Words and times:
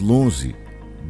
longe, 0.00 0.56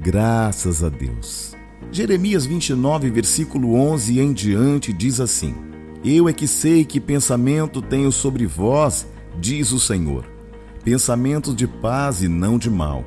graças 0.01 0.83
a 0.83 0.89
Deus. 0.89 1.55
Jeremias 1.93 2.45
29, 2.45 3.09
versículo 3.11 3.75
11 3.77 4.19
em 4.19 4.33
diante 4.33 4.93
diz 4.93 5.21
assim: 5.21 5.55
Eu 6.05 6.29
é 6.29 6.33
que 6.33 6.49
sei 6.49 6.85
que 6.85 6.99
pensamento 6.99 7.81
tenho 7.81 8.11
sobre 8.11 8.45
vós, 8.45 9.07
diz 9.39 9.71
o 9.71 9.79
Senhor, 9.79 10.25
pensamentos 10.83 11.55
de 11.55 11.69
paz 11.69 12.23
e 12.23 12.29
não 12.29 12.59
de 12.59 12.69
mal, 12.69 13.05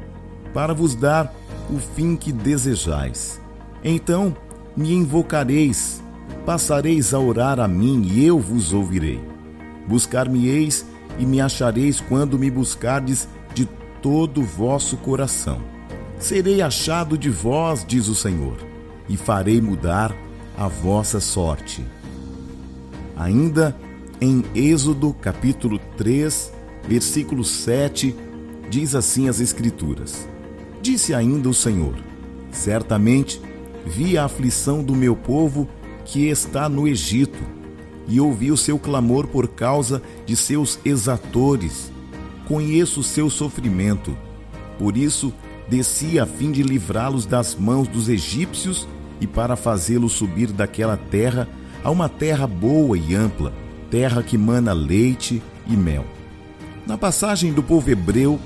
para 0.54 0.74
vos 0.74 0.96
dar 0.96 1.34
o 1.70 1.78
fim 1.78 2.16
que 2.16 2.32
desejais. 2.32 3.42
Então 3.84 4.36
me 4.76 4.94
invocareis, 4.94 6.02
passareis 6.46 7.14
a 7.14 7.20
orar 7.20 7.60
a 7.60 7.68
mim 7.68 8.08
e 8.10 8.26
eu 8.26 8.40
vos 8.40 8.72
ouvirei. 8.72 9.20
Buscar-me-eis 9.88 10.86
e 11.20 11.26
me 11.26 11.42
achareis 11.42 12.00
quando 12.00 12.40
me 12.40 12.50
buscardes 12.50 13.28
de 13.28 13.37
todo 14.08 14.40
o 14.40 14.46
vosso 14.46 14.96
coração. 14.96 15.60
Serei 16.18 16.62
achado 16.62 17.18
de 17.18 17.30
vós, 17.30 17.84
diz 17.86 18.08
o 18.08 18.16
Senhor, 18.16 18.56
e 19.10 19.18
farei 19.18 19.60
mudar 19.60 20.16
a 20.58 20.70
vossa 20.70 21.20
sorte. 21.20 21.86
Ainda 23.18 23.76
em 24.22 24.46
Êxodo 24.56 25.14
capítulo 25.14 25.78
3, 25.98 26.54
versículo 26.88 27.44
7, 27.44 28.16
diz 28.70 28.96
assim 28.96 29.28
as 29.28 29.42
Escrituras: 29.42 30.26
Disse 30.82 31.14
ainda 31.14 31.50
o 31.50 31.54
Senhor: 31.54 31.96
Certamente 32.50 33.42
vi 33.86 34.18
a 34.18 34.24
aflição 34.24 34.82
do 34.82 34.96
meu 34.96 35.18
povo 35.18 35.68
que 36.06 36.30
está 36.30 36.70
no 36.70 36.88
Egito, 36.88 37.44
e 38.08 38.22
ouvi 38.22 38.54
o 38.54 38.58
seu 38.58 38.80
clamor 38.80 39.28
por 39.28 39.50
causa 39.50 40.02
de 40.26 40.38
seus 40.38 40.80
exatores. 40.86 41.97
Conheço 42.48 43.02
o 43.02 43.04
seu 43.04 43.30
sofrimento. 43.30 44.18
Por 44.80 44.96
isso, 44.96 45.34
desci 45.68 46.18
a 46.20 46.26
fim 46.26 46.52
de 46.52 46.64
livrá-los 46.64 47.26
das 47.26 47.56
mãos 47.56 47.88
dos 47.88 48.08
egípcios 48.08 48.88
e 49.20 49.28
para 49.28 49.56
fazê-los 49.56 50.14
subir 50.14 50.52
daquela 50.52 50.96
terra 50.96 51.48
a 51.84 51.92
uma 51.92 52.08
terra 52.08 52.48
boa 52.48 52.98
e 52.98 53.14
ampla, 53.14 53.54
terra 53.90 54.24
que 54.24 54.38
mana 54.38 54.72
leite 54.74 55.42
e 55.68 55.76
mel. 55.76 56.06
Na 56.86 56.98
passagem 56.98 57.52
do 57.52 57.62
povo 57.62 57.90
hebreu, 57.90 58.40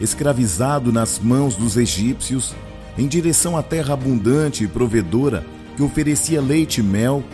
escravizado 0.00 0.92
nas 0.92 1.18
mãos 1.18 1.56
dos 1.56 1.76
egípcios, 1.76 2.54
em 2.96 3.08
direção 3.08 3.56
à 3.56 3.62
terra 3.62 3.94
abundante 3.94 4.62
e 4.62 4.68
provedora 4.68 5.44
que 5.76 5.82
oferecia 5.82 6.40
leite 6.40 6.78
e 6.78 6.82
mel, 6.82 7.24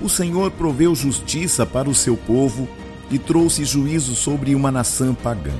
o 0.00 0.08
Senhor 0.08 0.50
proveu 0.50 0.94
justiça 0.94 1.66
para 1.66 1.88
o 1.88 1.94
seu 1.94 2.16
povo 2.16 2.66
e 3.10 3.18
trouxe 3.18 3.64
juízo 3.64 4.14
sobre 4.14 4.54
uma 4.54 4.70
nação 4.70 5.14
pagã. 5.14 5.54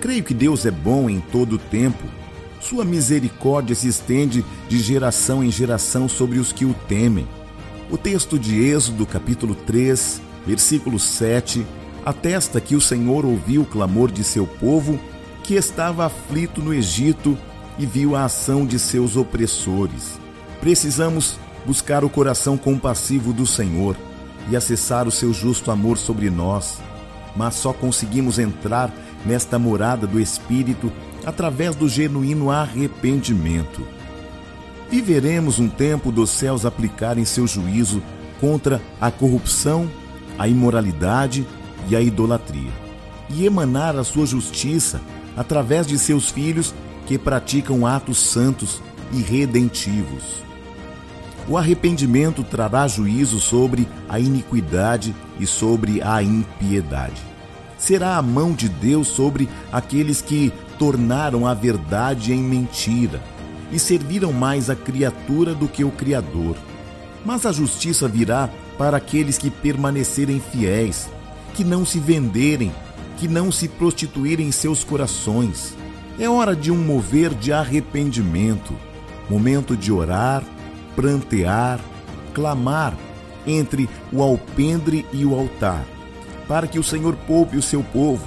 Creio 0.00 0.22
que 0.22 0.34
Deus 0.34 0.66
é 0.66 0.70
bom 0.70 1.08
em 1.08 1.20
todo 1.20 1.54
o 1.54 1.58
tempo. 1.58 2.04
Sua 2.60 2.84
misericórdia 2.84 3.74
se 3.74 3.88
estende 3.88 4.44
de 4.68 4.78
geração 4.78 5.42
em 5.42 5.50
geração 5.50 6.08
sobre 6.08 6.38
os 6.38 6.52
que 6.52 6.64
o 6.64 6.74
temem. 6.88 7.26
O 7.90 7.96
texto 7.96 8.38
de 8.38 8.62
Êxodo, 8.62 9.06
capítulo 9.06 9.54
3, 9.54 10.20
versículo 10.46 10.98
7, 10.98 11.64
atesta 12.04 12.60
que 12.60 12.74
o 12.74 12.80
Senhor 12.80 13.24
ouviu 13.24 13.62
o 13.62 13.66
clamor 13.66 14.10
de 14.10 14.24
seu 14.24 14.46
povo 14.46 14.98
que 15.42 15.54
estava 15.54 16.06
aflito 16.06 16.60
no 16.60 16.74
Egito 16.74 17.38
e 17.78 17.86
viu 17.86 18.16
a 18.16 18.24
ação 18.24 18.66
de 18.66 18.78
seus 18.78 19.16
opressores. 19.16 20.18
Precisamos 20.60 21.38
buscar 21.64 22.04
o 22.04 22.10
coração 22.10 22.56
compassivo 22.56 23.32
do 23.32 23.46
Senhor 23.46 23.96
e 24.48 24.56
acessar 24.56 25.06
o 25.06 25.10
seu 25.10 25.32
justo 25.32 25.70
amor 25.70 25.98
sobre 25.98 26.30
nós, 26.30 26.78
mas 27.34 27.54
só 27.54 27.72
conseguimos 27.72 28.38
entrar 28.38 28.92
nesta 29.24 29.58
morada 29.58 30.06
do 30.06 30.20
Espírito 30.20 30.92
através 31.24 31.74
do 31.74 31.88
genuíno 31.88 32.50
arrependimento. 32.50 33.86
Viveremos 34.88 35.58
um 35.58 35.68
tempo 35.68 36.12
dos 36.12 36.30
céus 36.30 36.64
aplicarem 36.64 37.24
seu 37.24 37.46
juízo 37.46 38.00
contra 38.40 38.80
a 39.00 39.10
corrupção, 39.10 39.90
a 40.38 40.46
imoralidade 40.46 41.46
e 41.88 41.96
a 41.96 42.00
idolatria, 42.00 42.70
e 43.28 43.44
emanar 43.44 43.96
a 43.96 44.04
sua 44.04 44.26
justiça 44.26 45.00
através 45.36 45.86
de 45.86 45.98
seus 45.98 46.30
filhos 46.30 46.72
que 47.06 47.18
praticam 47.18 47.86
atos 47.86 48.18
santos 48.18 48.80
e 49.12 49.20
redentivos. 49.20 50.45
O 51.48 51.56
arrependimento 51.56 52.42
trará 52.42 52.88
juízo 52.88 53.38
sobre 53.38 53.86
a 54.08 54.18
iniquidade 54.18 55.14
e 55.38 55.46
sobre 55.46 56.02
a 56.02 56.20
impiedade. 56.20 57.22
Será 57.78 58.16
a 58.16 58.22
mão 58.22 58.52
de 58.52 58.68
Deus 58.68 59.06
sobre 59.06 59.48
aqueles 59.70 60.20
que 60.20 60.52
tornaram 60.78 61.46
a 61.46 61.54
verdade 61.54 62.32
em 62.32 62.42
mentira 62.42 63.22
e 63.70 63.78
serviram 63.78 64.32
mais 64.32 64.68
a 64.68 64.74
criatura 64.74 65.54
do 65.54 65.68
que 65.68 65.84
o 65.84 65.90
Criador. 65.90 66.56
Mas 67.24 67.46
a 67.46 67.52
justiça 67.52 68.08
virá 68.08 68.48
para 68.76 68.96
aqueles 68.96 69.38
que 69.38 69.50
permanecerem 69.50 70.40
fiéis, 70.40 71.08
que 71.54 71.62
não 71.62 71.84
se 71.84 71.98
venderem, 71.98 72.72
que 73.18 73.28
não 73.28 73.52
se 73.52 73.68
prostituírem 73.68 74.48
em 74.48 74.52
seus 74.52 74.82
corações. 74.82 75.76
É 76.18 76.28
hora 76.28 76.56
de 76.56 76.70
um 76.70 76.76
mover 76.76 77.34
de 77.34 77.52
arrependimento, 77.52 78.74
momento 79.28 79.76
de 79.76 79.92
orar 79.92 80.42
prantear, 80.96 81.78
clamar 82.34 82.96
entre 83.46 83.88
o 84.12 84.22
alpendre 84.22 85.06
e 85.12 85.24
o 85.24 85.34
altar, 85.34 85.84
para 86.48 86.66
que 86.66 86.78
o 86.78 86.82
Senhor 86.82 87.14
poupe 87.26 87.56
o 87.56 87.62
seu 87.62 87.82
povo 87.82 88.24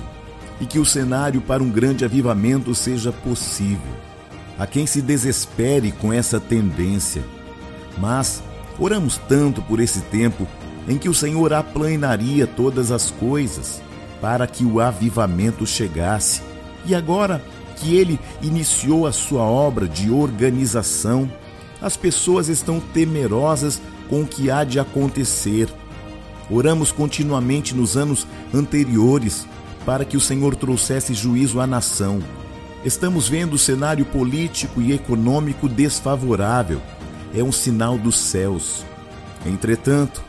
e 0.62 0.66
que 0.66 0.80
o 0.80 0.86
cenário 0.86 1.42
para 1.42 1.64
um 1.64 1.70
grande 1.70 2.06
avivamento 2.06 2.74
seja 2.76 3.12
possível. 3.12 3.92
A 4.58 4.68
quem 4.68 4.86
se 4.86 5.02
desespere 5.02 5.92
com 5.92 6.14
essa 6.14 6.40
tendência, 6.40 7.24
mas 7.98 8.44
oramos 8.78 9.18
tanto 9.18 9.62
por 9.62 9.80
esse 9.80 10.02
tempo 10.02 10.48
em 10.88 10.98
que 10.98 11.10
o 11.10 11.14
Senhor 11.14 11.54
aplanaria 11.54 12.46
todas 12.46 12.92
as 12.92 13.12
coisas 13.12 13.82
para 14.22 14.46
que 14.48 14.66
o 14.66 14.80
avivamento 14.80 15.66
chegasse. 15.66 16.42
E 16.86 16.94
agora 16.94 17.42
que 17.78 17.96
ele 17.96 18.20
iniciou 18.42 19.08
a 19.08 19.12
sua 19.12 19.44
obra 19.44 19.88
de 19.88 20.12
organização, 20.12 21.32
as 21.82 21.96
pessoas 21.96 22.50
estão 22.50 22.80
temerosas 22.80 23.82
com 24.10 24.24
o 24.24 24.28
que 24.28 24.52
há 24.52 24.64
de 24.64 24.80
acontecer. 24.80 25.70
Oramos 26.50 26.92
continuamente 26.92 27.76
nos 27.76 27.96
anos 27.96 28.28
anteriores 28.54 29.48
para 29.86 30.04
que 30.04 30.18
o 30.18 30.22
Senhor 30.22 30.56
trouxesse 30.56 31.14
juízo 31.14 31.60
à 31.60 31.68
nação. 31.68 32.22
Estamos 32.84 33.28
vendo 33.28 33.54
o 33.54 33.58
cenário 33.58 34.06
político 34.06 34.82
e 34.82 34.94
econômico 34.94 35.70
desfavorável. 35.70 36.82
É 37.34 37.44
um 37.44 37.52
sinal 37.52 37.98
dos 37.98 38.18
céus. 38.18 38.84
Entretanto, 39.46 40.24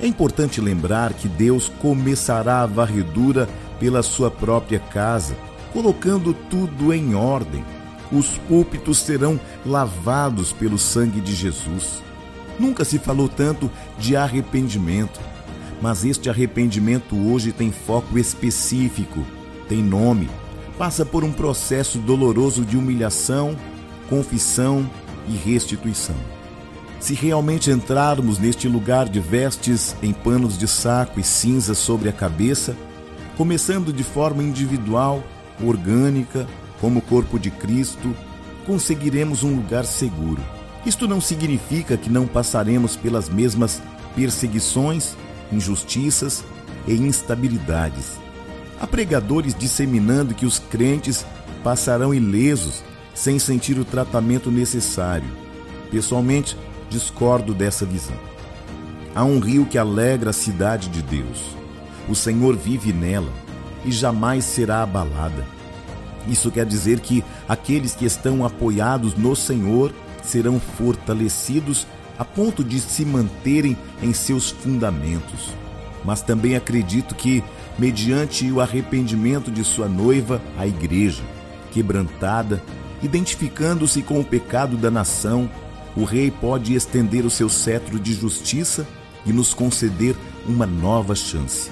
é 0.00 0.06
importante 0.06 0.60
lembrar 0.60 1.12
que 1.12 1.28
Deus 1.28 1.70
começará 1.80 2.62
a 2.62 2.66
varredura 2.66 3.48
pela 3.78 4.02
sua 4.02 4.30
própria 4.30 4.78
casa, 4.78 5.36
colocando 5.72 6.32
tudo 6.32 6.92
em 6.92 7.14
ordem 7.14 7.64
os 8.12 8.38
púlpitos 8.48 8.98
serão 8.98 9.38
lavados 9.64 10.52
pelo 10.52 10.78
sangue 10.78 11.20
de 11.20 11.34
Jesus. 11.34 12.02
Nunca 12.58 12.84
se 12.84 12.98
falou 12.98 13.28
tanto 13.28 13.70
de 13.98 14.16
arrependimento, 14.16 15.20
mas 15.80 16.04
este 16.04 16.30
arrependimento 16.30 17.16
hoje 17.16 17.52
tem 17.52 17.70
foco 17.70 18.18
específico, 18.18 19.24
tem 19.68 19.82
nome, 19.82 20.28
passa 20.78 21.04
por 21.04 21.24
um 21.24 21.32
processo 21.32 21.98
doloroso 21.98 22.64
de 22.64 22.76
humilhação, 22.76 23.56
confissão 24.08 24.88
e 25.28 25.32
restituição. 25.36 26.16
Se 26.98 27.12
realmente 27.14 27.70
entrarmos 27.70 28.38
neste 28.38 28.68
lugar 28.68 29.08
de 29.08 29.20
vestes 29.20 29.94
em 30.02 30.12
panos 30.12 30.56
de 30.56 30.66
saco 30.66 31.20
e 31.20 31.22
cinzas 31.22 31.76
sobre 31.78 32.08
a 32.08 32.12
cabeça, 32.12 32.74
começando 33.36 33.92
de 33.92 34.02
forma 34.02 34.42
individual, 34.42 35.22
orgânica, 35.62 36.46
como 36.80 37.00
corpo 37.00 37.38
de 37.38 37.50
Cristo, 37.50 38.14
conseguiremos 38.66 39.42
um 39.42 39.54
lugar 39.56 39.84
seguro. 39.84 40.42
Isto 40.84 41.08
não 41.08 41.20
significa 41.20 41.96
que 41.96 42.10
não 42.10 42.26
passaremos 42.26 42.96
pelas 42.96 43.28
mesmas 43.28 43.82
perseguições, 44.14 45.16
injustiças 45.52 46.44
e 46.86 46.94
instabilidades. 46.94 48.12
Há 48.80 48.86
pregadores 48.86 49.54
disseminando 49.54 50.34
que 50.34 50.46
os 50.46 50.58
crentes 50.58 51.24
passarão 51.64 52.14
ilesos 52.14 52.84
sem 53.14 53.38
sentir 53.38 53.78
o 53.78 53.84
tratamento 53.84 54.50
necessário. 54.50 55.28
Pessoalmente, 55.90 56.56
discordo 56.90 57.54
dessa 57.54 57.86
visão. 57.86 58.16
Há 59.14 59.24
um 59.24 59.38
rio 59.38 59.64
que 59.64 59.78
alegra 59.78 60.30
a 60.30 60.34
cidade 60.34 60.88
de 60.88 61.00
Deus. 61.02 61.56
O 62.08 62.14
Senhor 62.14 62.54
vive 62.54 62.92
nela 62.92 63.32
e 63.84 63.90
jamais 63.90 64.44
será 64.44 64.82
abalada. 64.82 65.55
Isso 66.26 66.50
quer 66.50 66.66
dizer 66.66 67.00
que 67.00 67.24
aqueles 67.48 67.94
que 67.94 68.04
estão 68.04 68.44
apoiados 68.44 69.14
no 69.14 69.36
Senhor 69.36 69.92
serão 70.22 70.58
fortalecidos 70.58 71.86
a 72.18 72.24
ponto 72.24 72.64
de 72.64 72.80
se 72.80 73.04
manterem 73.04 73.76
em 74.02 74.12
seus 74.12 74.50
fundamentos. 74.50 75.50
Mas 76.04 76.22
também 76.22 76.56
acredito 76.56 77.14
que, 77.14 77.42
mediante 77.78 78.50
o 78.50 78.60
arrependimento 78.60 79.50
de 79.50 79.62
sua 79.64 79.88
noiva, 79.88 80.40
a 80.56 80.66
igreja, 80.66 81.22
quebrantada, 81.72 82.62
identificando-se 83.02 84.02
com 84.02 84.20
o 84.20 84.24
pecado 84.24 84.76
da 84.76 84.90
nação, 84.90 85.50
o 85.96 86.04
rei 86.04 86.30
pode 86.30 86.74
estender 86.74 87.24
o 87.24 87.30
seu 87.30 87.48
cetro 87.48 87.98
de 87.98 88.14
justiça 88.14 88.86
e 89.24 89.32
nos 89.32 89.52
conceder 89.52 90.14
uma 90.46 90.66
nova 90.66 91.14
chance. 91.14 91.70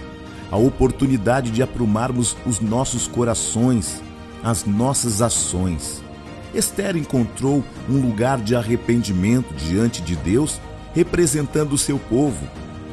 A 0.50 0.56
oportunidade 0.56 1.50
de 1.50 1.62
aprumarmos 1.62 2.36
os 2.44 2.60
nossos 2.60 3.06
corações, 3.06 4.02
as 4.44 4.64
nossas 4.64 5.22
ações 5.22 6.04
Esther 6.54 6.96
encontrou 6.96 7.64
um 7.88 8.00
lugar 8.00 8.40
de 8.40 8.54
arrependimento 8.54 9.52
diante 9.54 10.00
de 10.00 10.14
Deus, 10.14 10.60
representando 10.94 11.72
o 11.72 11.78
seu 11.78 11.98
povo, 11.98 12.46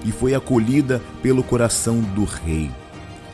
e 0.03 0.11
foi 0.11 0.33
acolhida 0.33 0.99
pelo 1.21 1.43
coração 1.43 2.01
do 2.01 2.23
rei. 2.23 2.71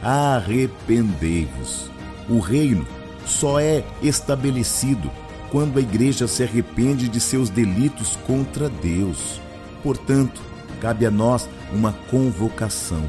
Arrependei-vos. 0.01 1.89
O 2.29 2.39
reino 2.39 2.85
só 3.25 3.59
é 3.59 3.83
estabelecido 4.01 5.09
quando 5.49 5.77
a 5.77 5.81
igreja 5.81 6.27
se 6.27 6.43
arrepende 6.43 7.07
de 7.07 7.21
seus 7.21 7.49
delitos 7.49 8.17
contra 8.27 8.67
Deus. 8.69 9.39
Portanto, 9.81 10.41
cabe 10.81 11.05
a 11.05 11.11
nós 11.11 11.47
uma 11.71 11.93
convocação. 12.11 13.03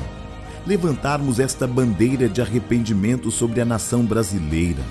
Levantarmos 0.65 1.41
esta 1.41 1.67
bandeira 1.67 2.29
de 2.29 2.41
arrependimento 2.41 3.31
sobre 3.31 3.61
a 3.61 3.65
nação 3.65 4.05
brasileira 4.05 4.83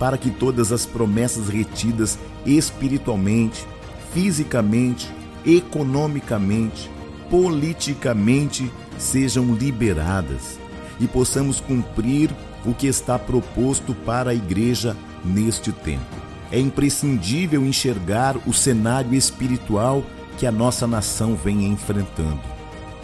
para 0.00 0.16
que 0.16 0.30
todas 0.30 0.72
as 0.72 0.86
promessas 0.86 1.50
retidas 1.50 2.18
espiritualmente, 2.46 3.66
fisicamente, 4.14 5.12
economicamente, 5.44 6.90
politicamente 7.28 8.72
sejam 8.98 9.54
liberadas 9.54 10.58
e 10.98 11.06
possamos 11.06 11.60
cumprir 11.60 12.34
o 12.64 12.72
que 12.72 12.86
está 12.86 13.18
proposto 13.18 13.94
para 13.94 14.30
a 14.30 14.34
igreja 14.34 14.96
neste 15.22 15.70
tempo. 15.70 16.16
É 16.50 16.58
imprescindível 16.58 17.64
enxergar 17.64 18.36
o 18.46 18.54
cenário 18.54 19.14
espiritual 19.14 20.02
que 20.38 20.46
a 20.46 20.52
nossa 20.52 20.86
nação 20.86 21.36
vem 21.36 21.66
enfrentando. 21.66 22.40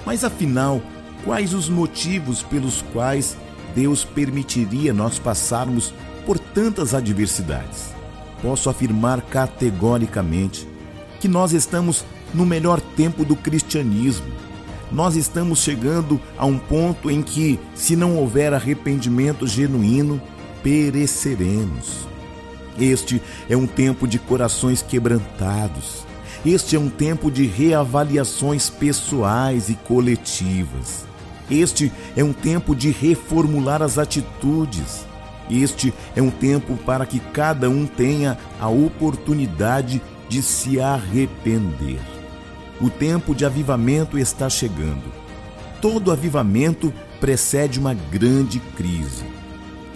Mas 0.05 0.25
afinal, 0.25 0.81
quais 1.25 1.53
os 1.53 1.69
motivos 1.69 2.43
pelos 2.43 2.83
quais 2.93 3.37
Deus 3.75 4.03
permitiria 4.03 4.95
nós 4.95 5.19
passarmos 5.19 5.93
por 6.27 6.39
tantas 6.39 6.93
adversidades. 6.93 7.95
Posso 8.43 8.69
afirmar 8.69 9.23
categoricamente 9.23 10.69
que 11.21 11.29
nós 11.29 11.53
estamos 11.53 12.05
no 12.35 12.45
melhor 12.45 12.81
tempo 12.81 13.25
do 13.25 13.37
cristianismo. 13.37 14.27
Nós 14.93 15.17
estamos 15.17 15.61
chegando 15.61 16.21
a 16.37 16.45
um 16.45 16.59
ponto 16.59 17.11
em 17.11 17.23
que, 17.23 17.59
se 17.75 17.97
não 17.97 18.17
houver 18.17 18.53
arrependimento 18.53 19.47
genuíno, 19.47 20.21
pereceremos. 20.63 22.07
Este 22.79 23.23
é 23.49 23.57
um 23.57 23.67
tempo 23.67 24.07
de 24.07 24.19
corações 24.19 24.83
quebrantados. 24.83 26.05
Este 26.45 26.77
é 26.77 26.79
um 26.79 26.91
tempo 26.91 27.31
de 27.31 27.47
reavaliações 27.47 28.69
pessoais 28.69 29.69
e 29.69 29.75
coletivas. 29.75 31.07
Este 31.51 31.91
é 32.17 32.23
um 32.23 32.33
tempo 32.33 32.75
de 32.75 32.91
reformular 32.91 33.83
as 33.83 33.99
atitudes. 33.99 35.07
Este 35.51 35.95
é 36.15 36.23
um 36.23 36.31
tempo 36.31 36.77
para 36.79 37.07
que 37.07 37.21
cada 37.21 37.71
um 37.71 37.87
tenha 37.87 38.37
a 38.61 38.69
oportunidade 38.69 40.03
de 40.29 40.43
se 40.43 40.81
arrepender. 40.81 42.01
O 42.81 42.91
tempo 42.91 43.35
de 43.35 43.45
avivamento 43.45 44.19
está 44.19 44.51
chegando. 44.51 45.05
Todo 45.81 46.11
avivamento 46.11 46.93
precede 47.21 47.79
uma 47.79 47.95
grande 47.95 48.61
crise. 48.77 49.25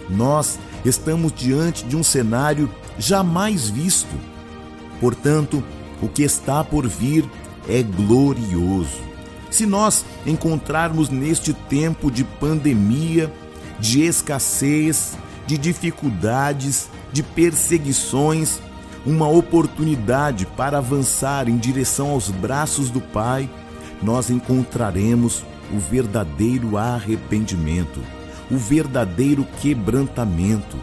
Nós 0.09 0.57
estamos 0.83 1.31
diante 1.33 1.85
de 1.85 1.95
um 1.95 2.03
cenário 2.03 2.69
jamais 2.97 3.69
visto. 3.69 4.15
Portanto, 4.99 5.63
o 6.01 6.07
que 6.07 6.23
está 6.23 6.63
por 6.63 6.87
vir 6.87 7.25
é 7.67 7.83
glorioso. 7.83 9.11
Se 9.49 9.65
nós 9.65 10.05
encontrarmos 10.25 11.09
neste 11.09 11.53
tempo 11.53 12.09
de 12.09 12.23
pandemia, 12.23 13.31
de 13.79 14.03
escassez, 14.03 15.17
de 15.45 15.57
dificuldades, 15.57 16.89
de 17.11 17.23
perseguições, 17.23 18.59
uma 19.05 19.27
oportunidade 19.27 20.45
para 20.45 20.77
avançar 20.77 21.49
em 21.49 21.57
direção 21.57 22.11
aos 22.11 22.29
braços 22.29 22.89
do 22.89 23.01
Pai, 23.01 23.49
nós 24.01 24.29
encontraremos 24.29 25.43
o 25.73 25.79
verdadeiro 25.79 26.77
arrependimento, 26.77 27.99
o 28.49 28.57
verdadeiro 28.57 29.45
quebrantamento. 29.59 30.77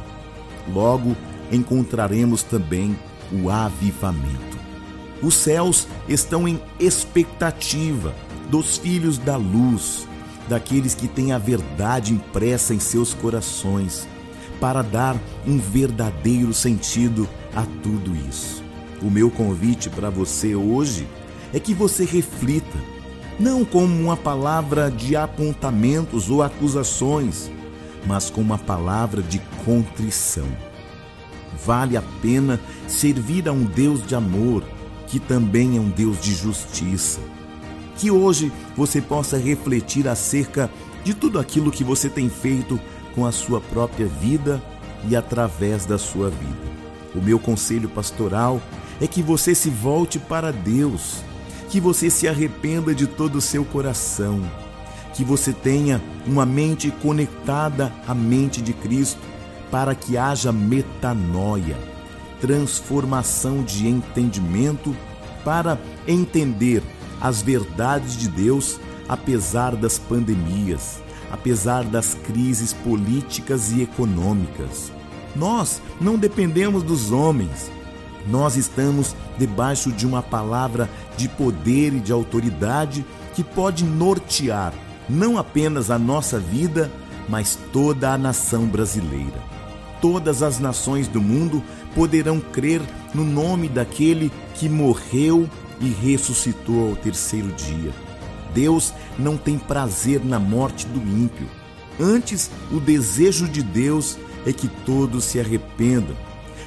Logo, 0.73 1.17
encontraremos 1.51 2.43
também 2.43 2.97
o 3.33 3.51
avivamento. 3.51 4.59
Os 5.23 5.35
céus 5.35 5.87
estão 6.09 6.47
em 6.47 6.61
expectativa 6.79 8.15
dos 8.51 8.79
filhos 8.79 9.19
da 9.19 9.37
luz, 9.37 10.07
daqueles 10.49 10.95
que 10.95 11.09
têm 11.09 11.33
a 11.33 11.39
verdade 11.39 12.13
impressa 12.13 12.75
em 12.75 12.79
seus 12.79 13.13
corações 13.15 14.09
para 14.61 14.83
dar 14.83 15.17
um 15.47 15.59
verdadeiro 15.59 16.53
sentido 16.53 17.29
a 17.55 17.65
tudo 17.83 18.15
isso. 18.29 18.63
O 19.03 19.11
meu 19.11 19.31
convite 19.31 19.89
para 19.89 20.11
você 20.11 20.55
hoje 20.55 21.07
é 21.53 21.61
que 21.61 21.73
você 21.73 22.05
reflita, 22.05 22.79
não 23.39 23.65
como 23.65 24.03
uma 24.03 24.17
palavra 24.17 24.91
de 24.91 25.15
apontamentos 25.17 26.29
ou 26.29 26.43
acusações, 26.43 27.51
mas 28.07 28.29
com 28.31 28.41
uma 28.41 28.59
palavra 28.59 29.23
de 29.23 29.39
contrição. 29.65 30.49
Vale 31.65 31.97
a 31.97 32.03
pena 32.23 32.61
servir 32.87 33.49
a 33.49 33.53
um 33.53 33.65
Deus 33.65 34.07
de 34.07 34.15
amor, 34.15 34.63
que 35.07 35.19
também 35.19 35.77
é 35.77 35.81
um 35.81 35.89
Deus 35.89 36.21
de 36.21 36.35
justiça. 36.35 37.21
Que 37.97 38.11
hoje 38.11 38.53
você 38.77 39.01
possa 39.01 39.37
refletir 39.37 40.07
acerca 40.07 40.71
de 41.03 41.15
tudo 41.15 41.39
aquilo 41.39 41.71
que 41.71 41.83
você 41.83 42.09
tem 42.09 42.29
feito 42.29 42.79
com 43.19 43.27
a 43.27 43.33
sua 43.33 43.61
própria 43.61 44.07
vida 44.07 44.63
e 45.09 45.17
através 45.17 45.85
da 45.85 45.99
sua 45.99 46.31
vida. 46.31 46.69
O 47.17 47.21
meu 47.21 47.37
conselho 47.41 47.89
pastoral 47.89 48.63
é 49.01 49.09
que 49.09 49.23
você 49.23 49.57
se 49.57 49.69
volte 49.69 50.21
para 50.21 50.53
Deus, 50.53 51.25
que 51.69 51.81
você 51.81 52.11
se 52.11 52.29
arrependa 52.29 52.95
de 52.95 53.09
todo 53.09 53.39
o 53.39 53.41
seu 53.41 53.65
coração, 53.65 54.41
que 55.15 55.25
você 55.25 55.53
tenha 55.53 56.01
uma 56.25 56.47
mente 56.47 56.93
conectada 57.03 57.93
à 58.07 58.15
mente 58.15 58.63
de 58.63 58.73
Cristo, 58.73 59.21
para 59.69 59.97
que 59.97 60.17
haja 60.17 60.53
metanoia, 60.53 61.77
transformação 62.41 63.65
de 63.65 63.89
entendimento, 63.89 64.95
para 65.45 65.77
entender 66.07 66.85
as 67.21 67.43
verdades 67.43 68.17
de 68.17 68.29
Deus 68.29 68.79
apesar 69.09 69.75
das 69.75 69.99
pandemias, 69.99 71.01
apesar 71.31 71.85
das 71.85 72.15
crises 72.15 72.73
políticas 72.73 73.73
e 73.73 73.83
econômicas. 73.83 74.93
Nós 75.35 75.81
não 76.01 76.17
dependemos 76.17 76.83
dos 76.83 77.13
homens. 77.13 77.71
Nós 78.27 78.57
estamos 78.57 79.15
debaixo 79.39 79.93
de 79.93 80.07
uma 80.07 80.23
palavra 80.23 80.89
de 81.17 81.29
poder 81.29 81.95
e 81.95 82.01
de 82.01 82.13
autoridade 82.13 83.05
que 83.35 83.45
pode 83.45 83.85
nortear 83.85 84.73
não 85.09 85.39
apenas 85.39 85.91
a 85.91 85.99
nossa 85.99 86.39
vida, 86.39 86.91
mas 87.29 87.59
toda 87.73 88.13
a 88.13 88.19
nação 88.19 88.67
brasileira. 88.67 89.41
Todas 90.01 90.43
as 90.43 90.61
nações 90.61 91.09
do 91.09 91.21
mundo 91.21 91.63
poderão 91.95 92.41
crer 92.41 92.81
no 93.15 93.25
nome 93.25 93.69
daquele 93.69 94.31
que 94.55 94.69
morreu 94.69 95.49
e 95.81 95.89
ressuscitou 95.89 96.91
ao 96.91 96.97
terceiro 96.97 97.49
dia. 97.53 98.08
Deus 98.59 98.93
não 99.17 99.37
tem 99.37 99.57
prazer 99.57 100.25
na 100.25 100.41
morte 100.41 100.85
do 100.89 100.99
ímpio. 100.99 101.47
Antes, 102.01 102.51
o 102.73 102.81
desejo 102.81 103.47
de 103.47 103.63
Deus 103.63 104.19
é 104.45 104.53
que 104.53 104.67
todos 104.67 105.23
se 105.23 105.39
arrependam, 105.39 106.17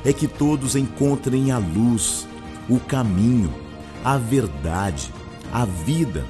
é 0.05 0.13
que 0.13 0.25
todos 0.25 0.77
encontrem 0.77 1.51
a 1.51 1.57
luz, 1.57 2.25
o 2.69 2.79
caminho, 2.79 3.53
a 4.05 4.17
verdade, 4.17 5.11
a 5.51 5.65
vida, 5.65 6.25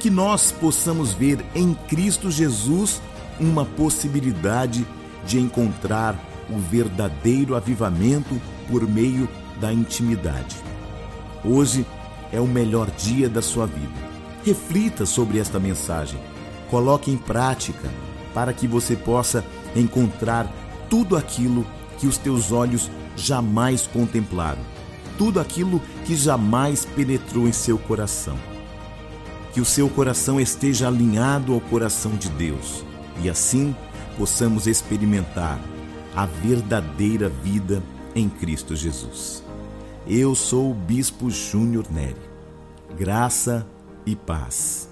que 0.00 0.08
nós 0.08 0.50
possamos 0.50 1.12
ver 1.12 1.44
em 1.54 1.74
Cristo 1.74 2.30
Jesus 2.30 3.02
uma 3.38 3.66
possibilidade 3.66 4.86
de 5.26 5.38
encontrar 5.38 6.18
o 6.48 6.58
verdadeiro 6.58 7.54
avivamento 7.54 8.40
por 8.66 8.88
meio 8.88 9.28
da 9.60 9.70
intimidade. 9.70 10.56
Hoje 11.44 11.84
é 12.32 12.40
o 12.40 12.46
melhor 12.46 12.90
dia 12.92 13.28
da 13.28 13.42
sua 13.42 13.66
vida. 13.66 14.11
Reflita 14.44 15.06
sobre 15.06 15.38
esta 15.38 15.60
mensagem. 15.60 16.20
Coloque 16.70 17.10
em 17.10 17.16
prática 17.16 17.90
para 18.34 18.52
que 18.52 18.66
você 18.66 18.96
possa 18.96 19.44
encontrar 19.76 20.50
tudo 20.88 21.16
aquilo 21.16 21.66
que 21.98 22.06
os 22.06 22.18
teus 22.18 22.50
olhos 22.50 22.90
jamais 23.16 23.86
contemplaram, 23.86 24.60
tudo 25.16 25.38
aquilo 25.38 25.80
que 26.04 26.16
jamais 26.16 26.84
penetrou 26.84 27.46
em 27.46 27.52
seu 27.52 27.78
coração. 27.78 28.36
Que 29.52 29.60
o 29.60 29.64
seu 29.64 29.88
coração 29.88 30.40
esteja 30.40 30.88
alinhado 30.88 31.52
ao 31.52 31.60
coração 31.60 32.12
de 32.12 32.28
Deus 32.30 32.84
e 33.22 33.28
assim 33.28 33.76
possamos 34.16 34.66
experimentar 34.66 35.58
a 36.14 36.26
verdadeira 36.26 37.28
vida 37.28 37.82
em 38.14 38.28
Cristo 38.28 38.74
Jesus. 38.74 39.42
Eu 40.06 40.34
sou 40.34 40.70
o 40.70 40.74
Bispo 40.74 41.30
Júnior 41.30 41.86
Neri. 41.90 42.16
Graça 42.96 43.66
e 44.06 44.16
paz. 44.16 44.91